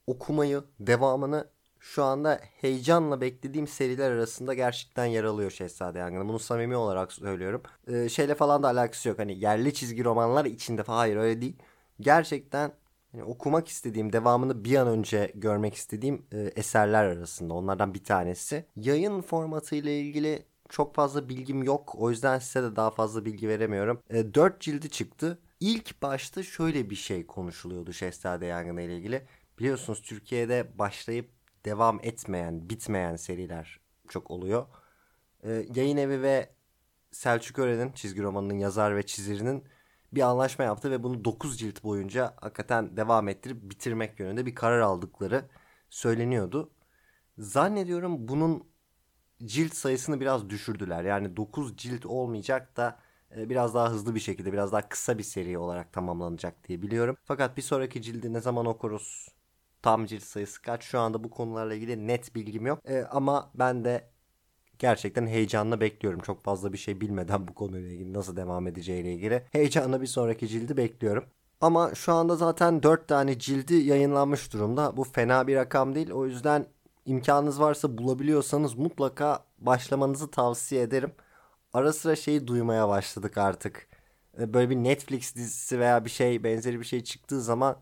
okumayı, 0.07 0.65
devamını 0.81 1.51
şu 1.81 2.05
anda 2.05 2.41
heyecanla 2.43 3.21
beklediğim 3.21 3.67
seriler 3.67 4.11
arasında 4.11 4.55
gerçekten 4.55 5.05
yer 5.05 5.25
alıyor 5.25 5.51
Şehzade 5.51 5.99
Yangını. 5.99 6.29
Bunu 6.29 6.39
samimi 6.39 6.77
olarak 6.77 7.13
söylüyorum. 7.13 7.63
Ee, 7.87 8.09
şeyle 8.09 8.35
falan 8.35 8.63
da 8.63 8.69
alakası 8.69 9.09
yok. 9.09 9.19
Hani 9.19 9.39
yerli 9.39 9.75
çizgi 9.75 10.05
romanlar 10.05 10.45
içinde 10.45 10.83
falan 10.83 10.99
hayır 10.99 11.17
öyle 11.17 11.41
değil. 11.41 11.57
Gerçekten 12.01 12.73
yani 13.17 13.25
okumak 13.25 13.69
istediğim, 13.69 14.13
devamını 14.13 14.65
bir 14.65 14.77
an 14.77 14.89
önce 14.89 15.33
görmek 15.35 15.75
istediğim 15.75 16.27
e, 16.33 16.39
eserler 16.57 17.05
arasında. 17.05 17.55
Onlardan 17.55 17.95
bir 17.95 18.05
tanesi. 18.05 18.65
Yayın 18.77 19.21
formatı 19.21 19.77
ile 19.77 20.01
ilgili 20.01 20.47
çok 20.69 20.95
fazla 20.95 21.29
bilgim 21.29 21.63
yok. 21.63 21.95
O 21.99 22.11
yüzden 22.11 22.39
size 22.39 22.63
de 22.63 22.77
daha 22.77 22.91
fazla 22.91 23.25
bilgi 23.25 23.49
veremiyorum. 23.49 24.03
E, 24.11 24.35
4 24.35 24.61
cildi 24.61 24.91
çıktı. 24.91 25.39
İlk 25.61 26.03
başta 26.03 26.43
şöyle 26.43 26.91
bir 26.91 26.95
şey 26.95 27.27
konuşuluyordu 27.27 27.93
Şehzade 27.93 28.47
Yangını 28.47 28.83
ile 28.83 28.97
ilgili. 28.97 29.27
Biliyorsunuz 29.59 30.03
Türkiye'de 30.03 30.79
başlayıp 30.79 31.31
devam 31.65 32.01
etmeyen, 32.03 32.71
bitmeyen 32.71 33.17
seriler 33.17 33.81
çok 34.09 34.31
oluyor. 34.31 34.67
E, 35.45 35.67
yayın 35.75 35.97
evi 35.97 36.23
ve 36.23 36.51
Selçuk 37.13 37.59
Ören'in 37.59 37.93
çizgi 37.93 38.23
romanının 38.23 38.59
yazar 38.59 38.97
ve 38.97 39.07
çizirinin 39.07 39.65
bir 40.17 40.23
anlaşma 40.23 40.65
yaptı 40.65 40.91
ve 40.91 41.03
bunu 41.03 41.25
9 41.25 41.59
cilt 41.59 41.85
boyunca 41.85 42.35
hakikaten 42.41 42.97
devam 42.97 43.29
ettirip 43.29 43.63
bitirmek 43.63 44.21
yönünde 44.21 44.47
bir 44.47 44.55
karar 44.55 44.81
aldıkları 44.81 45.45
söyleniyordu. 45.91 46.71
Zannediyorum 47.39 48.29
bunun 48.29 48.65
cilt 49.45 49.75
sayısını 49.75 50.21
biraz 50.21 50.51
düşürdüler. 50.51 51.05
Yani 51.05 51.37
9 51.37 51.77
cilt 51.77 52.07
olmayacak 52.07 52.77
da 52.77 52.99
e, 53.37 53.51
biraz 53.51 53.75
daha 53.75 53.91
hızlı 53.91 54.15
bir 54.15 54.21
şekilde 54.21 54.53
biraz 54.53 54.73
daha 54.73 54.89
kısa 54.89 55.19
bir 55.19 55.23
seri 55.23 55.59
olarak 55.59 55.93
tamamlanacak 55.93 56.69
diye 56.69 56.83
biliyorum. 56.83 57.17
Fakat 57.25 57.57
bir 57.57 57.63
sonraki 57.63 58.03
cildi 58.03 58.33
ne 58.33 58.41
zaman 58.41 58.67
okuruz? 58.67 59.29
Tam 59.83 60.07
cilt 60.07 60.23
sayısı 60.23 60.63
kaç? 60.63 60.85
Şu 60.85 60.99
anda 61.01 61.25
bu 61.25 61.31
konularla 61.31 61.75
ilgili 61.75 62.07
net 62.07 62.35
bilgim 62.35 62.67
yok. 62.67 62.81
Ee, 62.85 63.03
ama 63.11 63.51
ben 63.55 63.85
de 63.85 64.11
gerçekten 64.79 65.27
heyecanla 65.27 65.81
bekliyorum. 65.81 66.21
Çok 66.21 66.45
fazla 66.45 66.73
bir 66.73 66.79
şey 66.79 67.01
bilmeden 67.01 67.49
bu 67.49 67.55
konuyla 67.55 67.89
ilgili 67.89 68.13
nasıl 68.13 68.37
devam 68.37 68.67
edeceğiyle 68.67 69.15
ilgili. 69.15 69.43
Heyecanla 69.53 70.03
bir 70.03 70.07
sonraki 70.07 70.49
cildi 70.49 70.77
bekliyorum. 70.77 71.25
Ama 71.61 71.95
şu 71.95 72.13
anda 72.13 72.37
zaten 72.37 72.83
4 72.83 73.09
tane 73.09 73.39
cildi 73.39 73.75
yayınlanmış 73.75 74.53
durumda. 74.53 74.97
Bu 74.97 75.05
fena 75.05 75.47
bir 75.47 75.57
rakam 75.57 75.95
değil. 75.95 76.11
O 76.11 76.27
yüzden 76.27 76.67
imkanınız 77.07 77.61
varsa 77.61 77.99
bulabiliyorsanız 77.99 78.75
mutlaka 78.75 79.45
başlamanızı 79.59 80.31
tavsiye 80.31 80.83
ederim. 80.83 81.13
Ara 81.73 81.93
sıra 81.93 82.17
şeyi 82.17 82.47
duymaya 82.47 82.89
başladık 82.89 83.39
artık. 83.39 83.89
Ee, 84.41 84.55
böyle 84.55 84.71
bir 84.71 84.77
Netflix 84.77 85.37
dizisi 85.37 85.81
veya 85.81 86.05
bir 86.05 86.11
şey 86.11 86.45
benzeri 86.45 86.81
bir 86.81 86.85
şey 86.85 87.05
çıktığı 87.05 87.41
zaman 87.43 87.77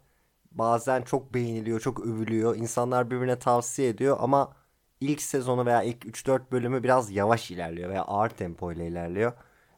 bazen 0.52 1.02
çok 1.02 1.34
beğeniliyor, 1.34 1.80
çok 1.80 2.00
övülüyor. 2.06 2.56
İnsanlar 2.56 3.10
birbirine 3.10 3.38
tavsiye 3.38 3.88
ediyor 3.88 4.16
ama 4.20 4.56
ilk 5.04 5.22
sezonu 5.22 5.66
veya 5.66 5.82
ilk 5.82 6.04
3-4 6.04 6.40
bölümü 6.52 6.82
biraz 6.82 7.10
yavaş 7.10 7.50
ilerliyor 7.50 7.90
veya 7.90 8.02
ağır 8.02 8.28
tempo 8.28 8.72
ile 8.72 8.86
ilerliyor. 8.86 9.32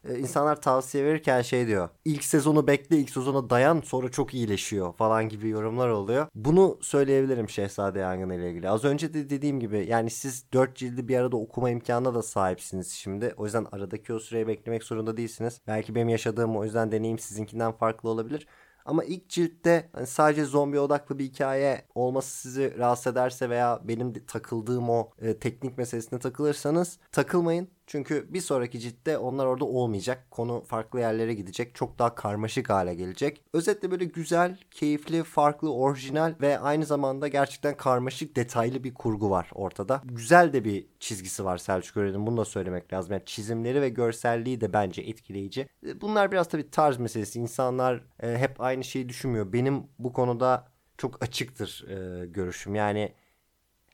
Ee, 0.08 0.18
insanlar 0.18 0.60
tavsiye 0.60 1.04
verirken 1.04 1.42
şey 1.42 1.66
diyor. 1.66 1.88
İlk 2.04 2.24
sezonu 2.24 2.66
bekle, 2.66 2.96
ilk 2.96 3.10
sezona 3.10 3.50
dayan 3.50 3.80
sonra 3.80 4.10
çok 4.10 4.34
iyileşiyor 4.34 4.92
falan 4.92 5.28
gibi 5.28 5.48
yorumlar 5.48 5.88
oluyor. 5.88 6.26
Bunu 6.34 6.78
söyleyebilirim 6.82 7.48
Şehzade 7.48 7.98
Yangın 7.98 8.30
ile 8.30 8.50
ilgili. 8.50 8.70
Az 8.70 8.84
önce 8.84 9.14
de 9.14 9.30
dediğim 9.30 9.60
gibi 9.60 9.86
yani 9.88 10.10
siz 10.10 10.44
4 10.52 10.76
cildi 10.76 11.08
bir 11.08 11.16
arada 11.16 11.36
okuma 11.36 11.70
imkanına 11.70 12.14
da 12.14 12.22
sahipsiniz 12.22 12.92
şimdi. 12.92 13.34
O 13.36 13.44
yüzden 13.44 13.66
aradaki 13.72 14.14
o 14.14 14.18
süreyi 14.18 14.46
beklemek 14.46 14.84
zorunda 14.84 15.16
değilsiniz. 15.16 15.60
Belki 15.66 15.94
benim 15.94 16.08
yaşadığım 16.08 16.56
o 16.56 16.64
yüzden 16.64 16.92
deneyim 16.92 17.18
sizinkinden 17.18 17.72
farklı 17.72 18.08
olabilir. 18.08 18.46
Ama 18.86 19.04
ilk 19.04 19.28
ciltte 19.28 19.88
hani 19.92 20.06
sadece 20.06 20.44
zombi 20.44 20.80
odaklı 20.80 21.18
bir 21.18 21.24
hikaye 21.24 21.82
olması 21.94 22.38
sizi 22.38 22.78
rahatsız 22.78 23.12
ederse 23.12 23.50
veya 23.50 23.80
benim 23.84 24.26
takıldığım 24.26 24.90
o 24.90 25.10
e, 25.18 25.38
teknik 25.38 25.78
meselesine 25.78 26.18
takılırsanız 26.18 26.98
takılmayın. 27.12 27.75
Çünkü 27.86 28.26
bir 28.34 28.40
sonraki 28.40 28.80
ciltte 28.80 29.18
onlar 29.18 29.46
orada 29.46 29.64
olmayacak. 29.64 30.30
Konu 30.30 30.64
farklı 30.66 31.00
yerlere 31.00 31.34
gidecek. 31.34 31.74
Çok 31.74 31.98
daha 31.98 32.14
karmaşık 32.14 32.70
hale 32.70 32.94
gelecek. 32.94 33.42
Özetle 33.52 33.90
böyle 33.90 34.04
güzel, 34.04 34.58
keyifli, 34.70 35.22
farklı, 35.22 35.74
orijinal 35.74 36.34
ve 36.40 36.58
aynı 36.58 36.84
zamanda 36.84 37.28
gerçekten 37.28 37.76
karmaşık, 37.76 38.36
detaylı 38.36 38.84
bir 38.84 38.94
kurgu 38.94 39.30
var 39.30 39.50
ortada. 39.54 40.02
Güzel 40.04 40.52
de 40.52 40.64
bir 40.64 40.86
çizgisi 41.00 41.44
var 41.44 41.58
Selçuk 41.58 41.96
Ören'in. 41.96 42.26
Bunu 42.26 42.36
da 42.36 42.44
söylemek 42.44 42.92
lazım. 42.92 43.12
Yani 43.12 43.22
çizimleri 43.26 43.80
ve 43.80 43.88
görselliği 43.88 44.60
de 44.60 44.72
bence 44.72 45.02
etkileyici. 45.02 45.68
E, 45.86 46.00
bunlar 46.00 46.32
biraz 46.32 46.48
tabii 46.48 46.70
tarz 46.70 46.98
meselesi. 46.98 47.40
İnsanlar 47.40 48.04
e, 48.22 48.38
hep 48.38 48.60
aynı 48.60 48.84
şeyi 48.84 49.08
düşünmüyor. 49.08 49.52
Benim 49.52 49.82
bu 49.98 50.12
konuda 50.12 50.68
çok 50.98 51.22
açıktır 51.22 51.84
e, 51.88 52.26
görüşüm. 52.26 52.74
Yani 52.74 53.12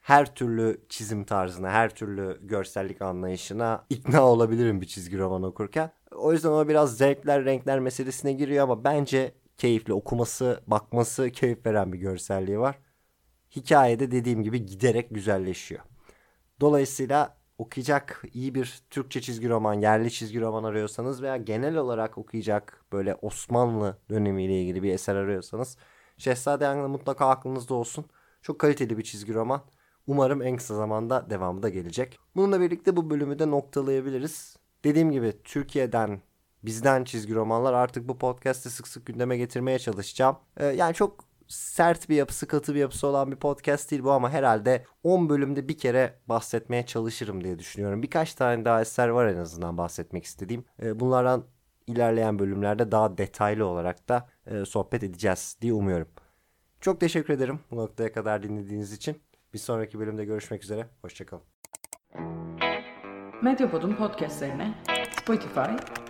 her 0.02 0.34
türlü 0.34 0.80
çizim 0.88 1.24
tarzına, 1.24 1.70
her 1.70 1.94
türlü 1.94 2.38
görsellik 2.42 3.02
anlayışına 3.02 3.84
ikna 3.90 4.22
olabilirim 4.22 4.80
bir 4.80 4.86
çizgi 4.86 5.18
roman 5.18 5.42
okurken. 5.42 5.90
O 6.12 6.32
yüzden 6.32 6.48
o 6.48 6.68
biraz 6.68 6.96
zevkler, 6.96 7.44
renkler 7.44 7.80
meselesine 7.80 8.32
giriyor 8.32 8.64
ama 8.64 8.84
bence 8.84 9.34
keyifli 9.56 9.92
okuması, 9.92 10.60
bakması 10.66 11.30
keyif 11.30 11.66
veren 11.66 11.92
bir 11.92 11.98
görselliği 11.98 12.58
var. 12.58 12.78
Hikayede 13.56 14.10
dediğim 14.10 14.42
gibi 14.42 14.66
giderek 14.66 15.10
güzelleşiyor. 15.10 15.82
Dolayısıyla 16.60 17.36
okuyacak 17.58 18.22
iyi 18.32 18.54
bir 18.54 18.82
Türkçe 18.90 19.20
çizgi 19.20 19.48
roman, 19.48 19.74
yerli 19.74 20.10
çizgi 20.10 20.40
roman 20.40 20.64
arıyorsanız 20.64 21.22
veya 21.22 21.36
genel 21.36 21.76
olarak 21.76 22.18
okuyacak 22.18 22.84
böyle 22.92 23.14
Osmanlı 23.14 23.98
dönemiyle 24.10 24.62
ilgili 24.62 24.82
bir 24.82 24.92
eser 24.92 25.14
arıyorsanız 25.14 25.76
Şehzade 26.18 26.64
Yang'la 26.64 26.88
mutlaka 26.88 27.28
aklınızda 27.28 27.74
olsun. 27.74 28.04
Çok 28.42 28.58
kaliteli 28.58 28.98
bir 28.98 29.02
çizgi 29.02 29.34
roman. 29.34 29.62
Umarım 30.06 30.42
en 30.42 30.56
kısa 30.56 30.74
zamanda 30.74 31.30
devamı 31.30 31.62
da 31.62 31.68
gelecek. 31.68 32.18
Bununla 32.36 32.60
birlikte 32.60 32.96
bu 32.96 33.10
bölümü 33.10 33.38
de 33.38 33.50
noktalayabiliriz. 33.50 34.56
Dediğim 34.84 35.12
gibi 35.12 35.32
Türkiye'den 35.44 36.20
bizden 36.62 37.04
çizgi 37.04 37.34
romanlar 37.34 37.72
artık 37.72 38.08
bu 38.08 38.18
podcast'te 38.18 38.70
sık 38.70 38.88
sık 38.88 39.06
gündeme 39.06 39.36
getirmeye 39.36 39.78
çalışacağım. 39.78 40.36
Ee, 40.56 40.66
yani 40.66 40.94
çok 40.94 41.24
sert 41.48 42.08
bir 42.08 42.16
yapısı, 42.16 42.46
katı 42.46 42.74
bir 42.74 42.80
yapısı 42.80 43.06
olan 43.06 43.30
bir 43.30 43.36
podcast 43.36 43.90
değil 43.90 44.04
bu 44.04 44.10
ama 44.10 44.30
herhalde 44.30 44.84
10 45.02 45.28
bölümde 45.28 45.68
bir 45.68 45.78
kere 45.78 46.18
bahsetmeye 46.26 46.86
çalışırım 46.86 47.44
diye 47.44 47.58
düşünüyorum. 47.58 48.02
Birkaç 48.02 48.34
tane 48.34 48.64
daha 48.64 48.80
eser 48.80 49.08
var 49.08 49.26
en 49.26 49.36
azından 49.36 49.78
bahsetmek 49.78 50.24
istediğim. 50.24 50.64
Ee, 50.82 51.00
bunlardan 51.00 51.44
ilerleyen 51.86 52.38
bölümlerde 52.38 52.92
daha 52.92 53.18
detaylı 53.18 53.66
olarak 53.66 54.08
da 54.08 54.28
e, 54.46 54.64
sohbet 54.64 55.02
edeceğiz 55.02 55.56
diye 55.60 55.72
umuyorum. 55.72 56.08
Çok 56.80 57.00
teşekkür 57.00 57.34
ederim 57.34 57.60
bu 57.70 57.76
noktaya 57.76 58.12
kadar 58.12 58.42
dinlediğiniz 58.42 58.92
için. 58.92 59.22
Bir 59.54 59.58
sonraki 59.58 59.98
bölümde 59.98 60.24
görüşmek 60.24 60.64
üzere. 60.64 60.86
Hoşçakalın. 61.02 61.42
Medyapod'un 63.42 63.94
podcastlerine 63.96 64.74
Spotify, 65.20 65.60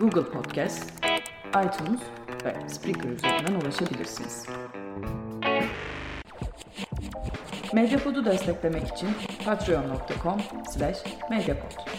Google 0.01 0.25
Podcast, 0.25 1.05
iTunes 1.49 2.01
ve 2.45 2.69
Spreaker 2.69 3.11
üzerinden 3.11 3.61
ulaşabilirsiniz. 3.61 4.47
Medyapod'u 7.73 8.25
desteklemek 8.25 8.89
için 8.89 9.09
patreon.com 9.45 10.41
slash 10.71 10.99
medyapod. 11.31 11.92